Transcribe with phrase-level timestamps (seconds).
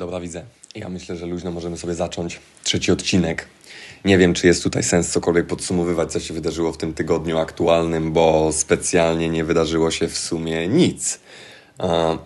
[0.00, 0.42] Dobra, widzę.
[0.74, 3.46] Ja myślę, że luźno możemy sobie zacząć trzeci odcinek.
[4.04, 8.12] Nie wiem, czy jest tutaj sens cokolwiek podsumowywać, co się wydarzyło w tym tygodniu aktualnym,
[8.12, 11.20] bo specjalnie nie wydarzyło się w sumie nic.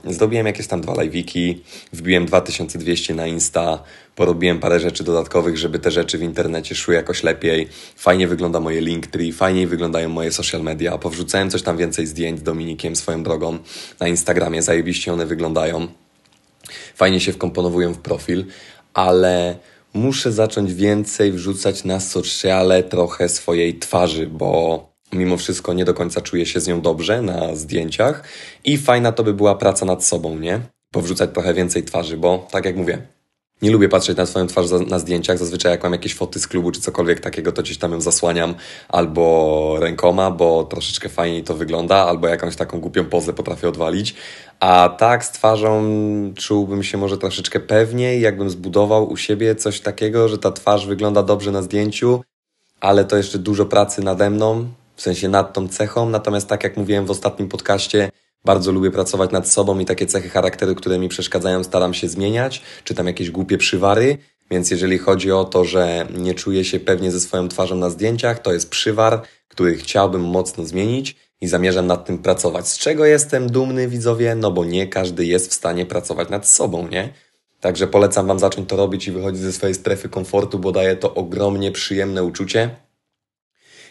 [0.05, 1.55] Zdobiłem jakieś tam dwa live'iki,
[1.93, 3.83] wbiłem 2200 na Insta,
[4.17, 7.69] porobiłem parę rzeczy dodatkowych, żeby te rzeczy w internecie szły jakoś lepiej.
[7.97, 10.99] Fajnie wygląda moje Linktree, fajniej wyglądają moje social media.
[10.99, 13.59] Powrzucałem coś tam więcej zdjęć z Dominikiem swoją drogą
[14.01, 16.04] na Instagramie, zajebiście one wyglądają.
[16.95, 18.45] Fajnie się wkomponowują w profil,
[18.95, 19.59] ale
[19.95, 26.21] muszę zacząć więcej wrzucać na sociale trochę swojej twarzy, bo mimo wszystko nie do końca
[26.21, 28.25] czuję się z nią dobrze na zdjęciach
[28.65, 30.61] i fajna to by była praca nad sobą, nie?
[30.91, 33.14] Powrzucać trochę więcej twarzy, bo tak jak mówię,
[33.65, 35.39] nie lubię patrzeć na swoją twarz na zdjęciach.
[35.39, 38.55] Zazwyczaj jak mam jakieś foty z klubu czy cokolwiek takiego, to gdzieś tam ją zasłaniam
[38.89, 44.15] albo rękoma, bo troszeczkę fajniej to wygląda, albo jakąś taką głupią pozę potrafię odwalić.
[44.61, 45.85] A tak z twarzą
[46.37, 51.23] czułbym się może troszeczkę pewniej, jakbym zbudował u siebie coś takiego, że ta twarz wygląda
[51.23, 52.23] dobrze na zdjęciu,
[52.81, 56.09] ale to jeszcze dużo pracy nade mną, w sensie nad tą cechą.
[56.09, 58.11] Natomiast tak jak mówiłem w ostatnim podcaście,
[58.45, 62.63] bardzo lubię pracować nad sobą i takie cechy charakteru, które mi przeszkadzają, staram się zmieniać,
[62.85, 64.19] czy tam jakieś głupie przywary.
[64.51, 68.39] Więc jeżeli chodzi o to, że nie czuję się pewnie ze swoją twarzą na zdjęciach,
[68.39, 72.69] to jest przywar, który chciałbym mocno zmienić i zamierzam nad tym pracować.
[72.69, 74.35] Z czego jestem dumny, widzowie?
[74.35, 77.13] No bo nie każdy jest w stanie pracować nad sobą, nie?
[77.61, 81.15] Także polecam Wam zacząć to robić i wychodzić ze swojej strefy komfortu, bo daje to
[81.15, 82.71] ogromnie przyjemne uczucie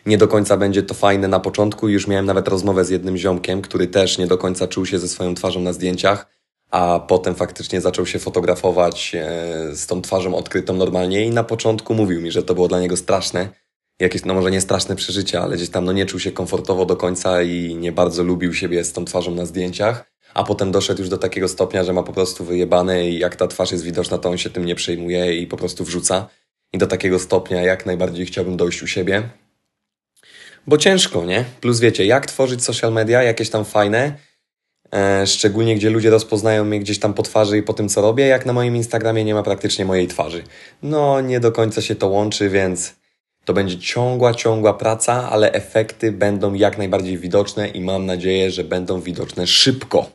[0.05, 1.89] nie do końca będzie to fajne na początku.
[1.89, 5.07] Już miałem nawet rozmowę z jednym ziomkiem, który też nie do końca czuł się ze
[5.07, 6.27] swoją twarzą na zdjęciach,
[6.71, 11.93] a potem faktycznie zaczął się fotografować e, z tą twarzą odkrytą normalnie i na początku
[11.93, 13.49] mówił mi, że to było dla niego straszne.
[13.99, 16.95] Jakieś, no może nie straszne przeżycie, ale gdzieś tam no nie czuł się komfortowo do
[16.95, 20.11] końca i nie bardzo lubił siebie z tą twarzą na zdjęciach.
[20.33, 23.47] A potem doszedł już do takiego stopnia, że ma po prostu wyjebane i jak ta
[23.47, 26.29] twarz jest widoczna, to on się tym nie przejmuje i po prostu wrzuca.
[26.73, 29.29] I do takiego stopnia jak najbardziej chciałbym dojść u siebie.
[30.67, 31.45] Bo ciężko, nie?
[31.61, 34.13] Plus wiecie, jak tworzyć social media, jakieś tam fajne,
[34.93, 38.27] e, szczególnie gdzie ludzie rozpoznają mnie gdzieś tam po twarzy i po tym, co robię,
[38.27, 40.43] jak na moim Instagramie nie ma praktycznie mojej twarzy.
[40.83, 42.95] No, nie do końca się to łączy, więc
[43.45, 48.63] to będzie ciągła, ciągła praca, ale efekty będą jak najbardziej widoczne i mam nadzieję, że
[48.63, 50.11] będą widoczne szybko.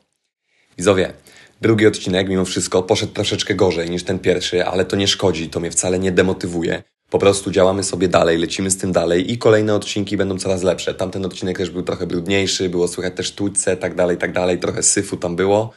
[0.78, 1.12] Widzowie,
[1.60, 5.60] drugi odcinek mimo wszystko poszedł troszeczkę gorzej niż ten pierwszy, ale to nie szkodzi, to
[5.60, 6.82] mnie wcale nie demotywuje.
[7.10, 10.94] Po prostu działamy sobie dalej, lecimy z tym dalej i kolejne odcinki będą coraz lepsze.
[10.94, 14.82] Tamten odcinek też był trochę brudniejszy, było słychać też tućce, tak dalej, tak dalej, trochę
[14.82, 15.72] syfu tam było.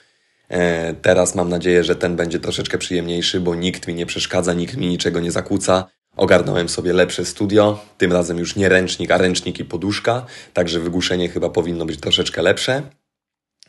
[0.50, 4.78] E, teraz mam nadzieję, że ten będzie troszeczkę przyjemniejszy, bo nikt mi nie przeszkadza, nikt
[4.78, 5.88] mi niczego nie zakłóca.
[6.18, 11.30] Ogarnąłem sobie lepsze studio, tym razem już nie ręcznik, a ręcznik i poduszka, także wygłuszenie
[11.30, 12.82] chyba powinno być troszeczkę lepsze.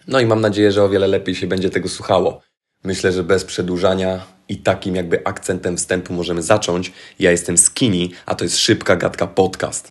[0.06, 2.40] No i mam nadzieję, że o wiele lepiej się będzie tego słuchało.
[2.84, 6.92] Myślę, że bez przedłużania i takim jakby akcentem wstępu możemy zacząć.
[7.18, 9.88] Ja jestem Skinny, a to jest Szybka Gadka Podcast.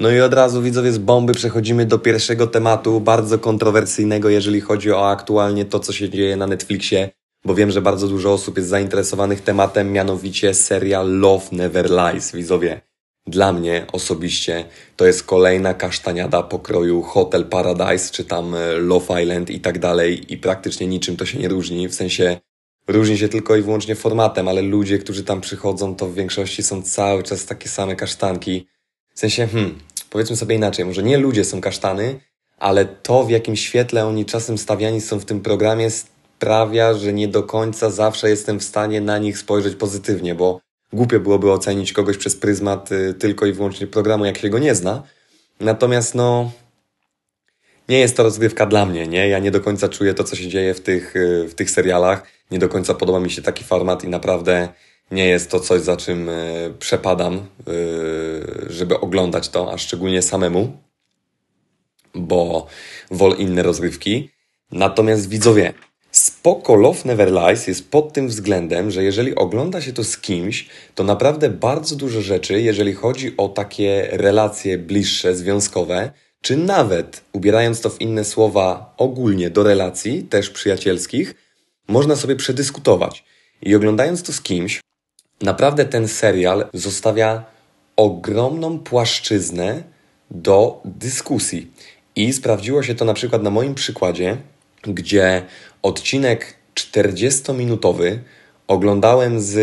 [0.00, 4.92] No i od razu widzowie z bomby przechodzimy do pierwszego tematu, bardzo kontrowersyjnego, jeżeli chodzi
[4.92, 7.10] o aktualnie to, co się dzieje na Netflixie,
[7.44, 12.87] bo wiem, że bardzo dużo osób jest zainteresowanych tematem, mianowicie serial Love Never Lies, widzowie.
[13.28, 14.64] Dla mnie osobiście
[14.96, 20.32] to jest kolejna kasztaniada pokroju Hotel Paradise, czy tam e, Love Island i tak dalej
[20.32, 22.40] i praktycznie niczym to się nie różni, w sensie
[22.86, 26.82] różni się tylko i wyłącznie formatem, ale ludzie, którzy tam przychodzą, to w większości są
[26.82, 28.66] cały czas takie same kasztanki.
[29.14, 29.78] W sensie, hmm,
[30.10, 32.20] powiedzmy sobie inaczej, może nie ludzie są kasztany,
[32.58, 37.28] ale to w jakim świetle oni czasem stawiani są w tym programie sprawia, że nie
[37.28, 40.60] do końca zawsze jestem w stanie na nich spojrzeć pozytywnie, bo
[40.92, 44.74] Głupio byłoby ocenić kogoś przez pryzmat y, tylko i wyłącznie programu, jak się go nie
[44.74, 45.02] zna.
[45.60, 46.52] Natomiast no,
[47.88, 49.28] nie jest to rozgrywka dla mnie, nie?
[49.28, 52.22] Ja nie do końca czuję to, co się dzieje w tych, y, w tych serialach.
[52.50, 54.68] Nie do końca podoba mi się taki format i naprawdę
[55.10, 57.46] nie jest to coś, za czym y, przepadam,
[58.66, 60.76] żeby oglądać to, a szczególnie samemu,
[62.14, 62.66] bo
[63.10, 64.30] wolę inne rozgrywki.
[64.72, 65.74] Natomiast widzowie,
[66.18, 70.68] Spoko Love Never Lies jest pod tym względem, że jeżeli ogląda się to z kimś,
[70.94, 76.10] to naprawdę bardzo dużo rzeczy, jeżeli chodzi o takie relacje bliższe, związkowe,
[76.40, 81.34] czy nawet, ubierając to w inne słowa, ogólnie do relacji, też przyjacielskich,
[81.88, 83.24] można sobie przedyskutować.
[83.62, 84.80] I oglądając to z kimś,
[85.42, 87.44] naprawdę ten serial zostawia
[87.96, 89.82] ogromną płaszczyznę
[90.30, 91.72] do dyskusji.
[92.16, 94.36] I sprawdziło się to na przykład na moim przykładzie,
[94.94, 95.42] gdzie
[95.82, 98.18] odcinek 40-minutowy
[98.68, 99.54] oglądałem z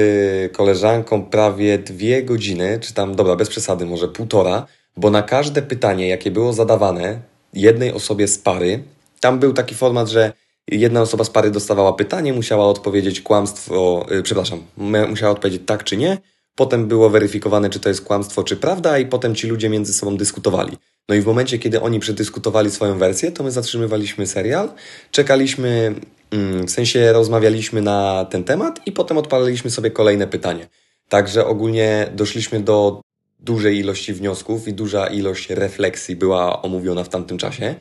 [0.54, 4.68] koleżanką prawie dwie godziny, czy tam, dobra, bez przesady, może półtora,
[4.98, 7.20] bo na każde pytanie, jakie było zadawane
[7.54, 8.84] jednej osobie z pary,
[9.20, 10.34] tam był taki format, że
[10.68, 14.64] jedna osoba z pary dostawała pytanie, musiała odpowiedzieć kłamstwo, yy, przepraszam,
[15.10, 16.18] musiała odpowiedzieć tak czy nie.
[16.56, 20.18] Potem było weryfikowane, czy to jest kłamstwo, czy prawda, i potem ci ludzie między sobą
[20.18, 20.78] dyskutowali.
[21.10, 24.70] No i w momencie, kiedy oni przedyskutowali swoją wersję, to my zatrzymywaliśmy serial,
[25.12, 25.96] czekaliśmy,
[26.32, 30.68] mm, w sensie rozmawialiśmy na ten temat i potem odpaliliśmy sobie kolejne pytanie.
[31.10, 33.02] Także ogólnie doszliśmy do
[33.40, 37.76] dużej ilości wniosków i duża ilość refleksji była omówiona w tamtym czasie.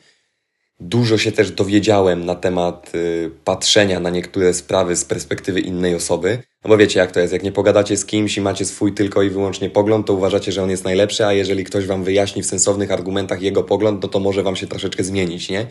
[0.79, 6.43] Dużo się też dowiedziałem na temat y, patrzenia na niektóre sprawy z perspektywy innej osoby.
[6.63, 9.23] No bo wiecie jak to jest, jak nie pogadacie z kimś i macie swój tylko
[9.23, 12.45] i wyłącznie pogląd, to uważacie, że on jest najlepszy, a jeżeli ktoś wam wyjaśni w
[12.45, 15.67] sensownych argumentach jego pogląd, no to może wam się troszeczkę zmienić, nie?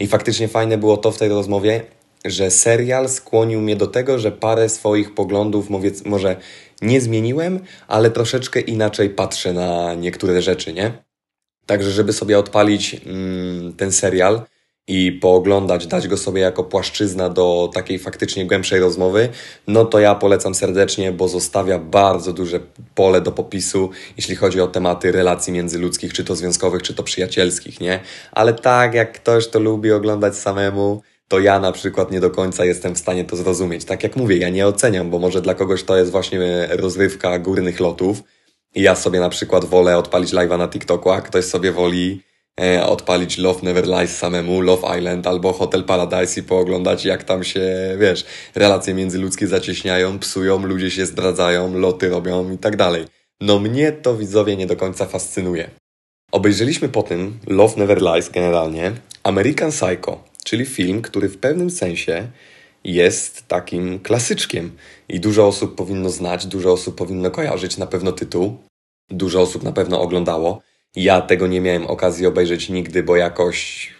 [0.00, 1.80] I faktycznie fajne było to w tej rozmowie,
[2.24, 5.70] że serial skłonił mnie do tego, że parę swoich poglądów
[6.04, 6.36] może
[6.82, 11.05] nie zmieniłem, ale troszeczkę inaczej patrzę na niektóre rzeczy, nie?
[11.66, 14.42] Także, żeby sobie odpalić mm, ten serial
[14.88, 19.28] i pooglądać, dać go sobie jako płaszczyzna do takiej faktycznie głębszej rozmowy,
[19.66, 22.60] no to ja polecam serdecznie, bo zostawia bardzo duże
[22.94, 27.80] pole do popisu, jeśli chodzi o tematy relacji międzyludzkich, czy to związkowych, czy to przyjacielskich,
[27.80, 28.00] nie?
[28.32, 32.64] Ale tak, jak ktoś to lubi oglądać samemu, to ja na przykład nie do końca
[32.64, 33.84] jestem w stanie to zrozumieć.
[33.84, 37.80] Tak jak mówię, ja nie oceniam, bo może dla kogoś to jest właśnie rozrywka górnych
[37.80, 38.22] lotów
[38.76, 42.22] ja sobie na przykład wolę odpalić live'a na TikToku, a ktoś sobie woli
[42.60, 47.44] e, odpalić Love Never Lies samemu, Love Island albo Hotel Paradise i pooglądać jak tam
[47.44, 48.24] się, wiesz,
[48.54, 53.04] relacje międzyludzkie zacieśniają, psują, ludzie się zdradzają, loty robią i tak dalej.
[53.40, 55.70] No mnie to widzowie nie do końca fascynuje.
[56.32, 58.92] Obejrzeliśmy po tym Love Never Lies generalnie,
[59.22, 62.28] American Psycho, czyli film, który w pewnym sensie
[62.86, 64.76] jest takim klasyczkiem
[65.08, 68.56] i dużo osób powinno znać, dużo osób powinno kojarzyć na pewno tytuł,
[69.10, 70.60] dużo osób na pewno oglądało.
[70.96, 73.90] Ja tego nie miałem okazji obejrzeć nigdy, bo jakoś,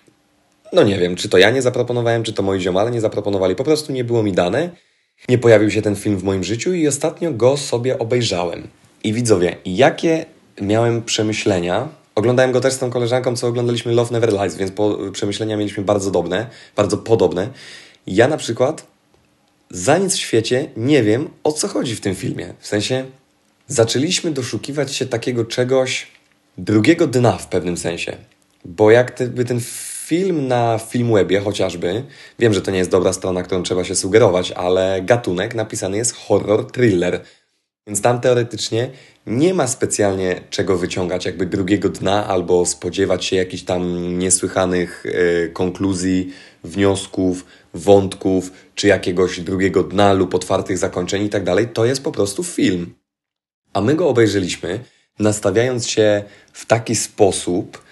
[0.72, 3.64] no nie wiem, czy to ja nie zaproponowałem, czy to moi ziomale nie zaproponowali, po
[3.64, 4.70] prostu nie było mi dane.
[5.28, 8.68] Nie pojawił się ten film w moim życiu i ostatnio go sobie obejrzałem.
[9.04, 10.26] I widzowie, jakie
[10.60, 14.98] miałem przemyślenia Oglądałem go też z tą koleżanką, co oglądaliśmy Love Never Lies, więc po,
[15.12, 16.46] przemyślenia mieliśmy bardzo dobne,
[16.76, 17.48] bardzo podobne.
[18.06, 18.86] Ja na przykład
[19.70, 22.54] za nic w świecie nie wiem, o co chodzi w tym filmie.
[22.58, 23.04] W sensie
[23.66, 26.06] zaczęliśmy doszukiwać się takiego czegoś
[26.58, 28.16] drugiego dna w pewnym sensie.
[28.64, 29.60] Bo jak by ten
[30.06, 32.04] film na Filmwebie chociażby,
[32.38, 36.16] wiem, że to nie jest dobra strona, którą trzeba się sugerować, ale gatunek napisany jest
[36.16, 37.20] horror thriller.
[37.86, 38.90] Więc tam teoretycznie
[39.26, 45.48] nie ma specjalnie czego wyciągać jakby drugiego dna albo spodziewać się jakichś tam niesłychanych e,
[45.48, 46.32] konkluzji,
[46.64, 47.44] wniosków,
[47.74, 51.68] wątków, czy jakiegoś drugiego dna lub otwartych zakończeń i tak dalej.
[51.68, 52.94] To jest po prostu film.
[53.72, 54.80] A my go obejrzeliśmy,
[55.18, 57.82] nastawiając się w taki sposób,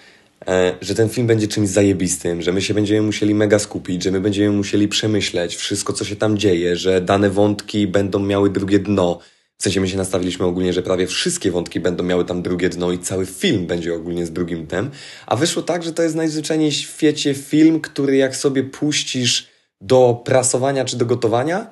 [0.47, 4.11] e, że ten film będzie czymś zajebistym, że my się będziemy musieli mega skupić, że
[4.11, 8.79] my będziemy musieli przemyśleć wszystko, co się tam dzieje, że dane wątki będą miały drugie
[8.79, 9.19] dno,
[9.57, 12.91] w sensie my się nastawiliśmy ogólnie, że prawie wszystkie wątki będą miały tam drugie dno
[12.91, 14.91] i cały film będzie ogólnie z drugim dnem,
[15.25, 19.47] a wyszło tak, że to jest najzwyczajniej w świecie film, który jak sobie puścisz
[19.81, 21.71] do prasowania czy do gotowania,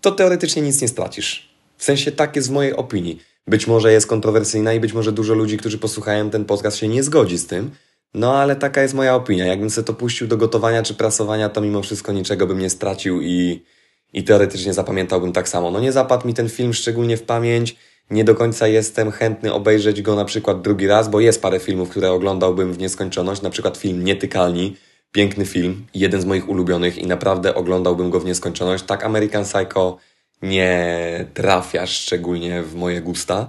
[0.00, 1.52] to teoretycznie nic nie stracisz.
[1.76, 3.18] W sensie tak jest w mojej opinii.
[3.46, 7.02] Być może jest kontrowersyjna i być może dużo ludzi, którzy posłuchają ten podcast się nie
[7.02, 7.70] zgodzi z tym,
[8.14, 9.46] no ale taka jest moja opinia.
[9.46, 13.22] Jakbym sobie to puścił do gotowania czy prasowania, to mimo wszystko niczego bym nie stracił
[13.22, 13.62] i
[14.12, 15.70] i teoretycznie zapamiętałbym tak samo.
[15.70, 17.76] No nie zapadł mi ten film szczególnie w pamięć,
[18.10, 21.90] nie do końca jestem chętny obejrzeć go na przykład drugi raz, bo jest parę filmów,
[21.90, 24.76] które oglądałbym w nieskończoność, na przykład film Nietykalni,
[25.12, 28.84] piękny film, jeden z moich ulubionych i naprawdę oglądałbym go w nieskończoność.
[28.84, 29.98] Tak American Psycho
[30.42, 33.48] nie trafia szczególnie w moje gusta.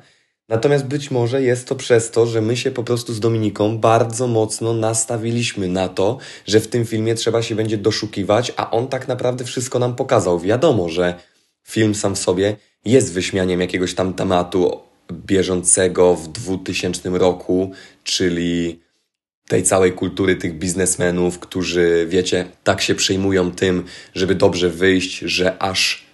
[0.50, 4.28] Natomiast być może jest to przez to, że my się po prostu z Dominiką bardzo
[4.28, 9.08] mocno nastawiliśmy na to, że w tym filmie trzeba się będzie doszukiwać, a on tak
[9.08, 10.40] naprawdę wszystko nam pokazał.
[10.40, 11.20] Wiadomo, że
[11.68, 14.80] film sam w sobie jest wyśmianiem jakiegoś tam tematu
[15.12, 17.72] bieżącego w 2000 roku,
[18.04, 18.80] czyli
[19.48, 23.84] tej całej kultury tych biznesmenów, którzy, wiecie, tak się przejmują tym,
[24.16, 26.06] żeby dobrze wyjść, że aż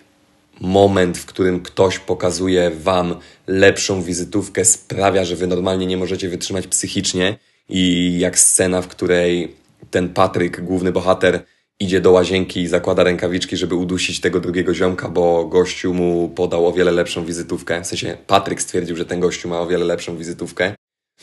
[0.62, 3.16] moment, w którym ktoś pokazuje Wam
[3.48, 7.38] lepszą wizytówkę, sprawia, że Wy normalnie nie możecie wytrzymać psychicznie.
[7.70, 9.56] I jak scena, w której
[9.92, 11.44] ten Patryk, główny bohater,
[11.80, 16.68] idzie do łazienki i zakłada rękawiczki, żeby udusić tego drugiego ziomka, bo gościu mu podał
[16.68, 17.82] o wiele lepszą wizytówkę.
[17.82, 20.76] W sensie Patryk stwierdził, że ten gościu ma o wiele lepszą wizytówkę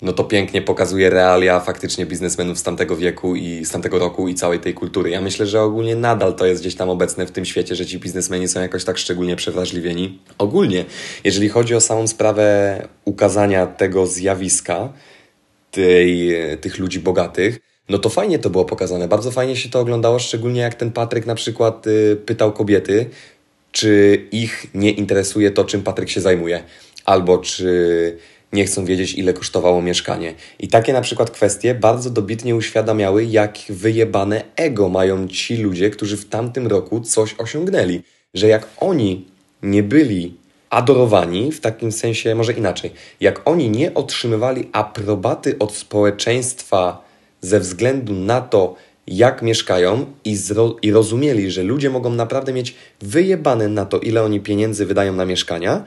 [0.02, 4.34] no to pięknie pokazuje realia faktycznie biznesmenów z tamtego wieku i z tamtego roku i
[4.34, 5.10] całej tej kultury.
[5.10, 7.98] Ja myślę, że ogólnie nadal to jest gdzieś tam obecne w tym świecie, że ci
[7.98, 10.18] biznesmeni są jakoś tak szczególnie przewrażliwieni.
[10.38, 10.84] Ogólnie,
[11.24, 14.92] jeżeli chodzi o samą sprawę ukazania tego zjawiska,
[15.70, 19.08] tej, tych ludzi bogatych, no to fajnie to było pokazane.
[19.08, 23.06] Bardzo fajnie się to oglądało, szczególnie jak ten Patryk na przykład y, pytał kobiety,
[23.72, 26.62] czy ich nie interesuje to, czym Patryk się zajmuje,
[27.04, 28.18] albo czy
[28.56, 30.34] nie chcą wiedzieć, ile kosztowało mieszkanie.
[30.58, 36.16] I takie na przykład kwestie bardzo dobitnie uświadamiały, jak wyjebane ego mają ci ludzie, którzy
[36.16, 38.02] w tamtym roku coś osiągnęli.
[38.34, 39.24] Że jak oni
[39.62, 40.34] nie byli
[40.70, 47.04] adorowani, w takim sensie, może inaczej, jak oni nie otrzymywali aprobaty od społeczeństwa
[47.40, 48.74] ze względu na to,
[49.06, 50.36] jak mieszkają i,
[50.82, 55.24] i rozumieli, że ludzie mogą naprawdę mieć wyjebane na to, ile oni pieniędzy wydają na
[55.26, 55.84] mieszkania,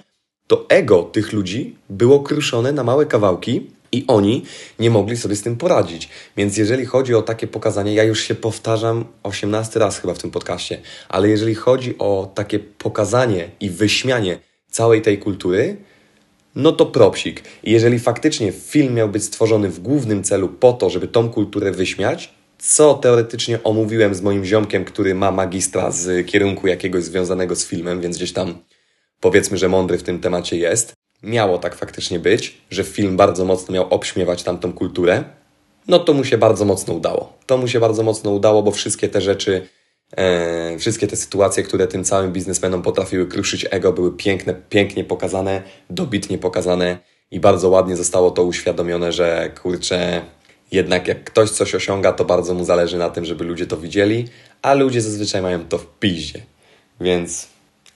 [0.50, 4.44] to ego tych ludzi było kruszone na małe kawałki i oni
[4.79, 6.10] nie mogli sobie z tym poradzić.
[6.38, 10.32] Więc jeżeli chodzi o takie pokazanie, ja już się powtarzam 18 raz chyba w tym
[10.32, 14.39] podcaście, ale jeżeli chodzi o takie pokazanie i wyśmianie
[14.72, 15.77] całej tej kultury,
[16.56, 17.44] no to propsik.
[17.63, 21.72] I jeżeli faktycznie film miał być stworzony w głównym celu po to, żeby tą kulturę
[21.72, 27.65] wyśmiać, co teoretycznie omówiłem z moim ziomkiem, który ma magistra z kierunku jakiegoś związanego z
[27.65, 28.56] filmem, więc gdzieś tam
[29.22, 30.94] powiedzmy, że mądry w tym temacie jest.
[31.24, 35.24] Miało tak faktycznie być, że film bardzo mocno miał obśmiewać tamtą kulturę.
[35.88, 37.34] No to mu się bardzo mocno udało.
[37.46, 39.68] To mu się bardzo mocno udało, bo wszystkie te rzeczy,
[40.18, 45.64] e, wszystkie te sytuacje, które tym całym biznesmenom potrafiły kruszyć ego, były piękne, pięknie pokazane,
[45.90, 46.98] dobitnie pokazane
[47.32, 50.22] i bardzo ładnie zostało to uświadomione, że kurczę,
[50.72, 54.26] jednak jak ktoś coś osiąga, to bardzo mu zależy na tym, żeby ludzie to widzieli,
[54.62, 56.42] a ludzie zazwyczaj mają to w piździe.
[57.02, 57.48] Więc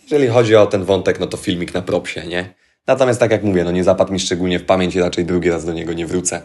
[0.03, 2.53] jeżeli chodzi o ten wątek, no to filmik na propsie, nie?
[2.88, 5.65] Natomiast tak jak mówię, no nie zapadł mi szczególnie w pamięć i raczej drugi raz
[5.65, 6.41] do niego nie wrócę.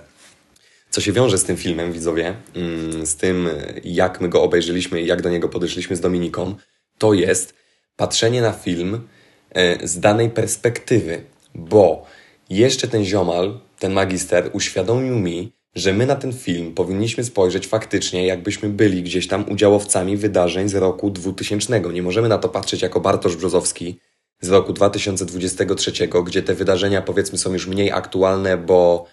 [0.90, 3.48] Co się wiąże z tym filmem, widzowie, mm, z tym
[3.84, 6.54] jak my go obejrzeliśmy i jak do niego podeszliśmy z Dominiką,
[6.98, 7.54] to jest
[7.96, 9.08] patrzenie na film
[9.50, 11.24] e, z danej perspektywy,
[11.54, 12.06] bo
[12.50, 18.26] jeszcze ten ziomal, ten magister uświadomił mi, że my na ten film powinniśmy spojrzeć faktycznie,
[18.26, 21.80] jakbyśmy byli gdzieś tam udziałowcami wydarzeń z roku 2000.
[21.92, 23.98] Nie możemy na to patrzeć jako Bartosz Brzozowski
[24.40, 25.92] z roku 2023,
[26.24, 29.06] gdzie te wydarzenia powiedzmy są już mniej aktualne, bo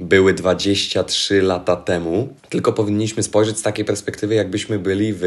[0.00, 5.24] były 23 lata temu, tylko powinniśmy spojrzeć z takiej perspektywy, jakbyśmy byli w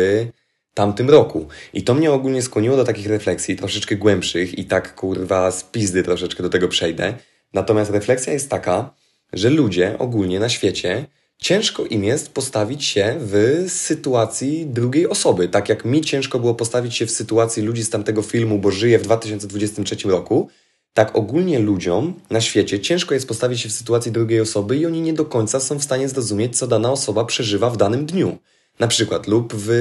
[0.73, 1.47] tamtym roku.
[1.73, 6.03] I to mnie ogólnie skłoniło do takich refleksji troszeczkę głębszych i tak kurwa z pizdy
[6.03, 7.13] troszeczkę do tego przejdę.
[7.53, 8.93] Natomiast refleksja jest taka,
[9.33, 11.05] że ludzie ogólnie na świecie
[11.37, 15.47] ciężko im jest postawić się w sytuacji drugiej osoby.
[15.47, 18.99] Tak jak mi ciężko było postawić się w sytuacji ludzi z tamtego filmu, bo żyję
[18.99, 20.49] w 2023 roku,
[20.93, 25.01] tak ogólnie ludziom na świecie ciężko jest postawić się w sytuacji drugiej osoby i oni
[25.01, 28.37] nie do końca są w stanie zrozumieć, co dana osoba przeżywa w danym dniu.
[28.79, 29.71] Na przykład lub w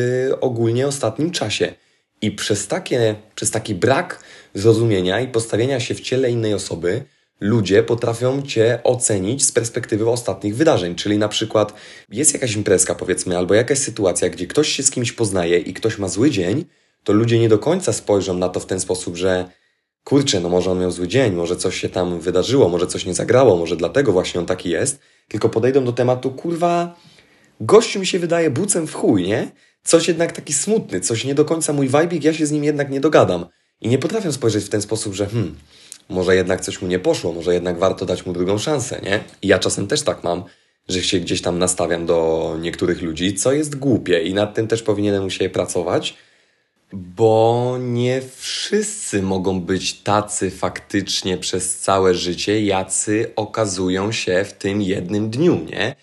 [0.41, 1.75] ogólnie ostatnim czasie.
[2.23, 4.23] I przez, takie, przez taki brak
[4.55, 7.05] zrozumienia i postawienia się w ciele innej osoby,
[7.43, 10.95] ludzie potrafią Cię ocenić z perspektywy ostatnich wydarzeń.
[10.95, 11.75] Czyli na przykład
[12.09, 15.99] jest jakaś imprezka, powiedzmy, albo jakaś sytuacja, gdzie ktoś się z kimś poznaje i ktoś
[15.99, 16.65] ma zły dzień,
[17.05, 19.51] to ludzie nie do końca spojrzą na to w ten sposób, że
[20.05, 23.15] kurczę, no może on miał zły dzień, może coś się tam wydarzyło, może coś nie
[23.15, 26.97] zagrało, może dlatego właśnie on taki jest, tylko podejdą do tematu, kurwa,
[27.61, 29.51] gościu mi się wydaje bucem w chuj, nie?
[29.85, 32.91] Coś jednak taki smutny, coś nie do końca mój wajbik, ja się z nim jednak
[32.91, 33.47] nie dogadam.
[33.81, 35.57] I nie potrafią spojrzeć w ten sposób, że hmm,
[36.13, 39.21] może jednak coś mu nie poszło, może jednak warto dać mu drugą szansę, nie?
[39.43, 40.45] I ja czasem też tak mam,
[40.89, 44.83] że się gdzieś tam nastawiam do niektórych ludzi, co jest głupie i nad tym też
[44.83, 46.15] powinienem u siebie pracować,
[46.93, 54.83] bo nie wszyscy mogą być tacy faktycznie przez całe życie, jacy okazują się w tym
[54.83, 55.95] jednym dniu, nie?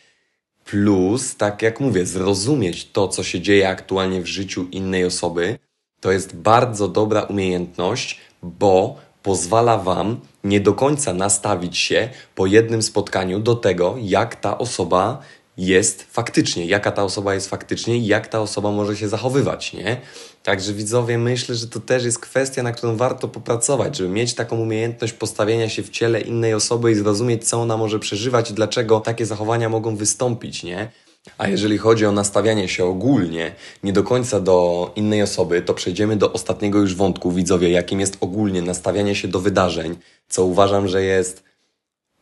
[0.66, 5.60] Plus, tak jak mówię, zrozumieć to, co się dzieje aktualnie w życiu innej osoby,
[6.00, 12.82] to jest bardzo dobra umiejętność, bo pozwala Wam nie do końca nastawić się po jednym
[12.82, 15.22] spotkaniu do tego, jak ta osoba
[15.58, 20.02] jest faktycznie, jaka ta osoba jest faktycznie i jak ta osoba może się zachowywać, nie?
[20.44, 24.60] Także widzowie, myślę, że to też jest kwestia, na którą warto popracować, żeby mieć taką
[24.60, 29.00] umiejętność postawienia się w ciele innej osoby i zrozumieć, co ona może przeżywać i dlaczego
[29.00, 30.92] takie zachowania mogą wystąpić, nie?
[31.38, 33.52] A jeżeli chodzi o nastawianie się ogólnie,
[33.84, 38.18] nie do końca do innej osoby, to przejdziemy do ostatniego już wątku, widzowie, jakim jest
[38.22, 39.98] ogólnie nastawianie się do wydarzeń,
[40.30, 41.44] co uważam, że jest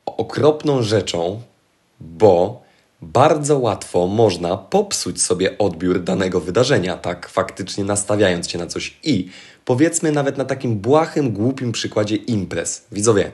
[0.06, 1.42] okropną rzeczą,
[2.00, 2.62] bo
[3.02, 8.98] bardzo łatwo można popsuć sobie odbiór danego wydarzenia, tak faktycznie nastawiając się na coś.
[9.04, 9.30] I
[9.66, 12.86] powiedzmy nawet na takim błahym, głupim przykładzie imprez.
[12.92, 13.32] Widzowie,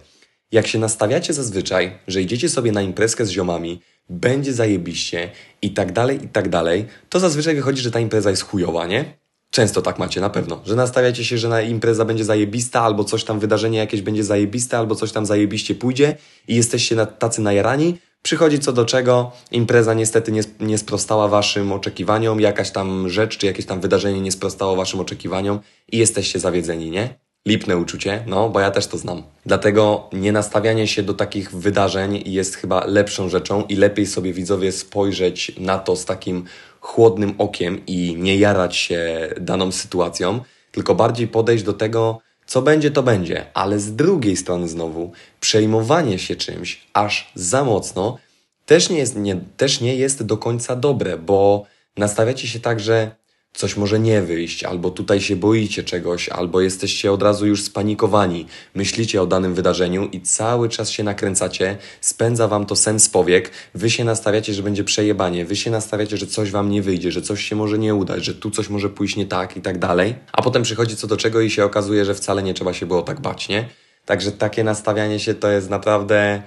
[0.54, 5.32] jak się nastawiacie zazwyczaj, że idziecie sobie na imprezkę z ziomami, będzie zajebiście
[5.62, 9.06] i tak dalej, i tak dalej, to zazwyczaj wychodzi, że ta impreza jest chujowa, nie?
[9.50, 13.24] Często tak macie, na pewno, że nastawiacie się, że na impreza będzie zajebista, albo coś
[13.24, 16.18] tam, wydarzenie jakieś będzie zajebiste, albo coś tam zajebiście pójdzie
[16.48, 22.40] i jesteście tacy najarani, Przychodzi co do czego, impreza niestety nie, nie sprostała waszym oczekiwaniom,
[22.40, 25.60] jakaś tam rzecz czy jakieś tam wydarzenie nie sprostało waszym oczekiwaniom
[25.92, 27.16] i jesteście zawiedzeni, nie?
[27.48, 29.24] Lipne uczucie, no bo ja też to znam.
[29.46, 34.72] Dlatego nie nastawianie się do takich wydarzeń jest chyba lepszą rzeczą i lepiej sobie widzowie
[34.72, 36.46] spojrzeć na to z takim
[36.80, 40.40] chłodnym okiem i nie jarać się daną sytuacją,
[40.72, 46.20] tylko bardziej podejść do tego, co będzie, to będzie, ale z drugiej strony znowu przejmowanie
[46.20, 48.18] się czymś aż za mocno
[48.66, 51.66] też nie jest, nie, też nie jest do końca dobre, bo
[51.98, 53.12] nastawiacie się tak, że
[53.54, 58.46] coś może nie wyjść, albo tutaj się boicie czegoś, albo jesteście od razu już spanikowani,
[58.76, 63.90] myślicie o danym wydarzeniu i cały czas się nakręcacie, spędza wam to sens powiek, wy
[63.90, 67.44] się nastawiacie, że będzie przejebanie, wy się nastawiacie, że coś wam nie wyjdzie, że coś
[67.44, 70.42] się może nie udać, że tu coś może pójść nie tak i tak dalej, a
[70.42, 73.22] potem przychodzi co do czego i się okazuje, że wcale nie trzeba się było tak
[73.22, 73.70] bać, nie?
[74.06, 76.44] Także takie nastawianie się to jest naprawdę,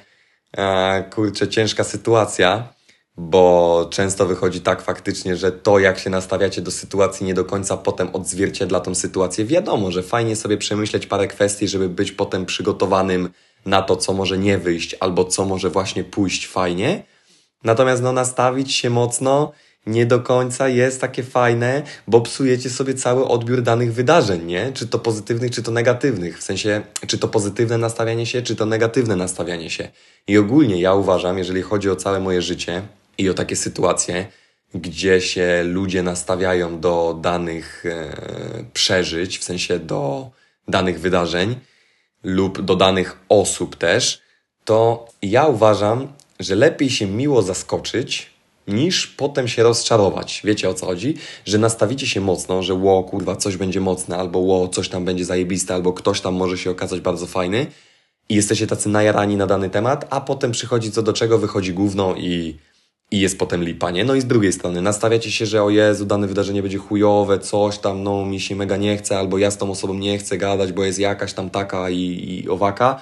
[0.56, 2.75] e, kurczę, ciężka sytuacja
[3.16, 7.76] bo często wychodzi tak faktycznie, że to, jak się nastawiacie do sytuacji, nie do końca
[7.76, 9.44] potem odzwierciedla tą sytuację.
[9.44, 13.28] Wiadomo, że fajnie sobie przemyśleć parę kwestii, żeby być potem przygotowanym
[13.66, 17.02] na to, co może nie wyjść, albo co może właśnie pójść fajnie.
[17.64, 19.52] Natomiast no, nastawić się mocno
[19.86, 24.72] nie do końca jest takie fajne, bo psujecie sobie cały odbiór danych wydarzeń, nie?
[24.72, 26.38] Czy to pozytywnych, czy to negatywnych.
[26.38, 29.88] W sensie, czy to pozytywne nastawianie się, czy to negatywne nastawianie się.
[30.28, 32.82] I ogólnie ja uważam, jeżeli chodzi o całe moje życie,
[33.18, 34.26] i o takie sytuacje,
[34.74, 38.14] gdzie się ludzie nastawiają do danych e,
[38.72, 40.30] przeżyć, w sensie do
[40.68, 41.56] danych wydarzeń
[42.22, 44.20] lub do danych osób też,
[44.64, 48.30] to ja uważam, że lepiej się miło zaskoczyć,
[48.68, 50.40] niż potem się rozczarować.
[50.44, 51.14] Wiecie o co chodzi?
[51.44, 55.24] Że nastawicie się mocno, że ło, kurwa, coś będzie mocne, albo ło, coś tam będzie
[55.24, 57.66] zajebiste, albo ktoś tam może się okazać bardzo fajny
[58.28, 62.14] i jesteście tacy najarani na dany temat, a potem przychodzi co do czego, wychodzi gówno
[62.16, 62.56] i
[63.10, 64.04] i jest potem lipa, nie?
[64.04, 67.78] No i z drugiej strony nastawiacie się, że o Jezu, dane wydarzenie będzie chujowe, coś
[67.78, 70.72] tam, no mi się mega nie chce, albo ja z tą osobą nie chcę gadać,
[70.72, 73.00] bo jest jakaś tam taka i, i owaka,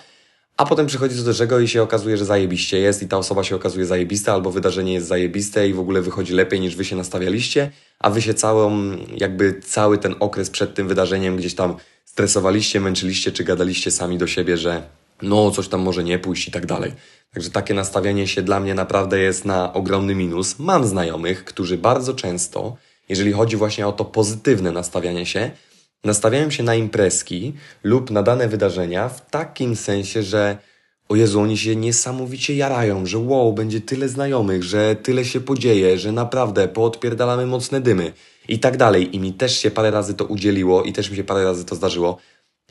[0.57, 3.57] a potem przychodzi do czego i się okazuje, że zajebiście jest i ta osoba się
[3.57, 7.71] okazuje zajebista, albo wydarzenie jest zajebiste i w ogóle wychodzi lepiej niż wy się nastawialiście,
[7.99, 13.33] a wy się całą, jakby cały ten okres przed tym wydarzeniem gdzieś tam stresowaliście, męczyliście,
[13.33, 14.83] czy gadaliście sami do siebie, że
[15.25, 16.93] no coś tam może nie pójść i tak dalej.
[17.33, 20.59] Także takie nastawianie się dla mnie naprawdę jest na ogromny minus.
[20.59, 22.77] Mam znajomych, którzy bardzo często,
[23.09, 25.51] jeżeli chodzi właśnie o to pozytywne nastawianie się,
[26.05, 30.59] nastawiają się na imprezki lub na dane wydarzenia w takim sensie, że
[31.09, 35.99] o Jezu, oni się niesamowicie jarają, że wow, będzie tyle znajomych, że tyle się podzieje,
[35.99, 38.13] że naprawdę poodpierdalamy mocne dymy
[38.49, 39.17] i tak dalej.
[39.17, 41.75] I mi też się parę razy to udzieliło i też mi się parę razy to
[41.75, 42.19] zdarzyło,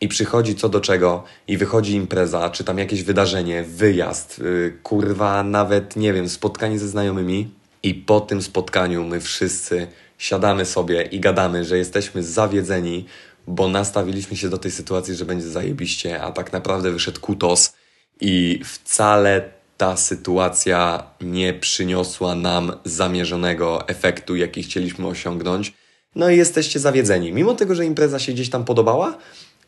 [0.01, 5.43] i przychodzi co do czego i wychodzi impreza, czy tam jakieś wydarzenie, wyjazd, yy, kurwa,
[5.43, 7.49] nawet nie wiem, spotkanie ze znajomymi
[7.83, 13.05] i po tym spotkaniu my wszyscy siadamy sobie i gadamy, że jesteśmy zawiedzeni,
[13.47, 17.73] bo nastawiliśmy się do tej sytuacji, że będzie zajebiście, a tak naprawdę wyszedł kutos
[18.21, 25.73] i wcale ta sytuacja nie przyniosła nam zamierzonego efektu, jaki chcieliśmy osiągnąć.
[26.15, 27.33] No i jesteście zawiedzeni.
[27.33, 29.17] Mimo tego, że impreza się gdzieś tam podobała,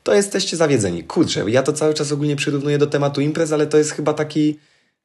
[0.06, 1.04] to jesteście zawiedzeni.
[1.04, 4.60] Kurczę, ja to cały czas ogólnie przyrównuję do tematu imprez, ale to jest chyba taki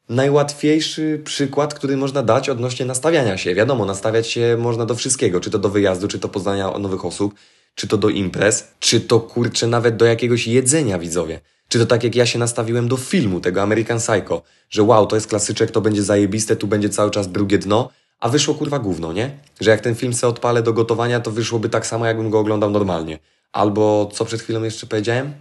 [0.08, 3.54] najłatwiejszy przykład, który można dać odnośnie nastawiania się.
[3.54, 7.34] Wiadomo, nastawiać się można do wszystkiego, czy to do wyjazdu, czy to poznania nowych osób,
[7.74, 11.40] czy to do imprez, czy to kurczę nawet do jakiegoś jedzenia, widzowie.
[11.68, 15.16] Czy to tak jak ja się nastawiłem do filmu, tego American Psycho, że wow, to
[15.16, 19.12] jest klasyczek, to będzie zajebiste, tu będzie cały czas drugie dno, a wyszło kurwa gówno,
[19.12, 19.30] nie?
[19.60, 22.70] Że jak ten film se odpalę do gotowania, to wyszłoby tak samo, jakbym go oglądał
[22.70, 23.18] normalnie.
[23.52, 25.32] Albo co przed chwilą jeszcze powiedziałem?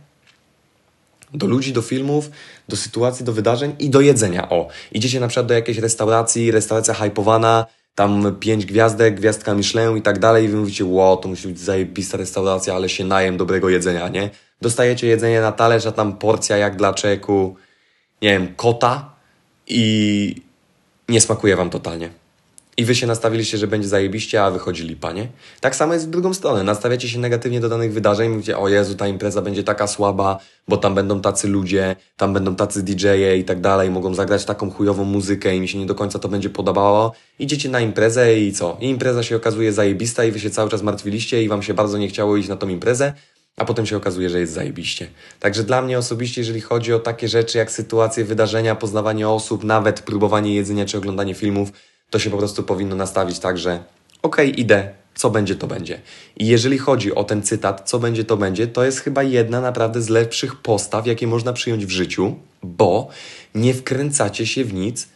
[1.34, 2.30] Do ludzi, do filmów,
[2.68, 4.50] do sytuacji, do wydarzeń i do jedzenia.
[4.50, 10.02] O, idziecie na przykład do jakiejś restauracji, restauracja hypowana, tam pięć gwiazdek, gwiazdka Michelin i
[10.02, 13.70] tak dalej i wy mówicie, wow, to musi być zajebista restauracja, ale się najem dobrego
[13.70, 14.30] jedzenia, nie?
[14.62, 17.56] Dostajecie jedzenie na talerz, a tam porcja jak dla czeku,
[18.22, 19.16] nie wiem, kota
[19.68, 20.36] i
[21.10, 22.19] nie smakuje wam totalnie
[22.80, 25.28] i wy się nastawiliście, że będzie zajebiście, a wychodzi lipa, nie?
[25.62, 26.64] Tak samo jest w drugą stronę.
[26.64, 30.78] Nastawiacie się negatywnie do danych wydarzeń, mówicie, o Jezu, ta impreza będzie taka słaba, bo
[30.78, 35.04] tam będą tacy ludzie, tam będą tacy DJ-e i tak dalej, mogą zagrać taką chujową
[35.04, 37.14] muzykę i mi się nie do końca to będzie podobało.
[37.40, 38.78] Idziecie na imprezę i co?
[38.82, 41.98] I impreza się okazuje zajebista i wy się cały czas martwiliście i wam się bardzo
[41.98, 43.14] nie chciało iść na tą imprezę,
[43.58, 45.08] a potem się okazuje, że jest zajebiście.
[45.40, 50.02] Także dla mnie osobiście, jeżeli chodzi o takie rzeczy jak sytuacje, wydarzenia, poznawanie osób, nawet
[50.02, 51.72] próbowanie jedzenia czy oglądanie filmów,
[52.10, 53.84] to się po prostu powinno nastawić tak, że
[54.22, 56.02] okej, okay, idę, co będzie, to będzie.
[56.38, 60.02] I jeżeli chodzi o ten cytat, co będzie, to będzie, to jest chyba jedna naprawdę
[60.02, 63.08] z lepszych postaw, jakie można przyjąć w życiu, bo
[63.56, 65.08] nie wkręcacie się w nic,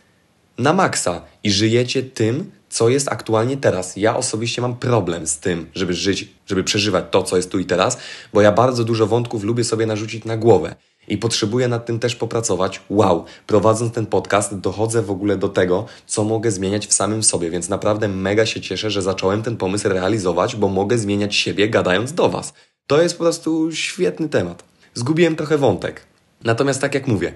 [0.58, 3.98] na maksa i żyjecie tym, co jest aktualnie teraz.
[3.98, 7.66] Ja osobiście mam problem z tym, żeby żyć, żeby przeżywać to, co jest tu i
[7.66, 7.98] teraz,
[8.34, 10.76] bo ja bardzo dużo wątków lubię sobie narzucić na głowę.
[11.08, 12.82] I potrzebuję nad tym też popracować.
[12.90, 17.50] Wow, prowadząc ten podcast, dochodzę w ogóle do tego, co mogę zmieniać w samym sobie,
[17.50, 22.14] więc naprawdę mega się cieszę, że zacząłem ten pomysł realizować, bo mogę zmieniać siebie gadając
[22.14, 22.54] do Was.
[22.88, 24.64] To jest po prostu świetny temat.
[24.94, 26.02] Zgubiłem trochę wątek.
[26.44, 27.34] Natomiast tak jak mówię,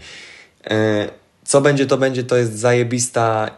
[0.65, 1.09] e,
[1.45, 3.51] co będzie, to będzie, to jest zajebista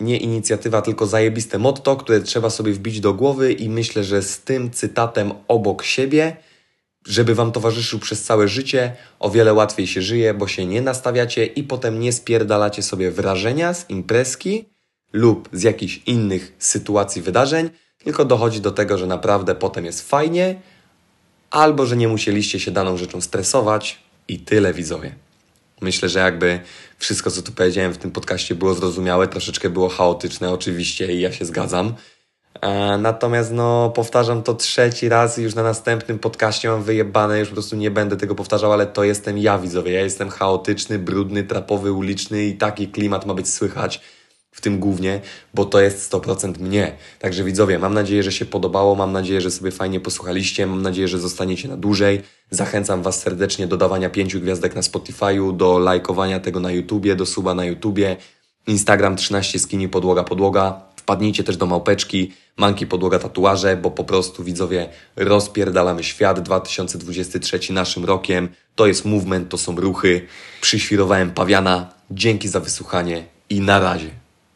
[0.00, 4.40] nie inicjatywa, tylko zajebiste motto, które trzeba sobie wbić do głowy i myślę, że z
[4.40, 6.36] tym cytatem obok siebie,
[7.06, 11.46] żeby Wam towarzyszył przez całe życie, o wiele łatwiej się żyje, bo się nie nastawiacie
[11.46, 14.68] i potem nie spierdalacie sobie wrażenia z imprezki
[15.12, 20.60] lub z jakichś innych sytuacji, wydarzeń, tylko dochodzi do tego, że naprawdę potem jest fajnie,
[21.50, 25.14] albo że nie musieliście się daną rzeczą stresować i tyle widzowie.
[25.80, 26.60] Myślę, że jakby
[26.98, 31.32] wszystko, co tu powiedziałem w tym podcaście było zrozumiałe, troszeczkę było chaotyczne oczywiście i ja
[31.32, 31.94] się zgadzam.
[32.60, 37.54] E, natomiast no, powtarzam to trzeci raz już na następnym podcaście mam wyjebane, już po
[37.54, 39.92] prostu nie będę tego powtarzał, ale to jestem ja widzowie.
[39.92, 44.00] Ja jestem chaotyczny, brudny, trapowy, uliczny i taki klimat ma być słychać
[44.52, 45.20] w tym głównie,
[45.54, 46.96] bo to jest 100% mnie.
[47.18, 51.08] Także widzowie, mam nadzieję, że się podobało, mam nadzieję, że sobie fajnie posłuchaliście, mam nadzieję,
[51.08, 52.22] że zostaniecie na dłużej.
[52.50, 57.26] Zachęcam Was serdecznie do dawania pięciu gwiazdek na Spotify'u, do lajkowania tego na YouTubie, do
[57.26, 58.16] suba na YouTubie.
[58.66, 60.89] Instagram 13 skini podłoga podłoga.
[61.10, 66.40] Wpadnijcie też do małpeczki, manki podłoga tatuaże, bo po prostu widzowie rozpierdalamy świat.
[66.40, 68.48] 2023 naszym rokiem.
[68.74, 70.26] To jest movement, to są ruchy.
[70.60, 71.94] Przyświrowałem pawiana.
[72.10, 74.19] Dzięki za wysłuchanie i na razie.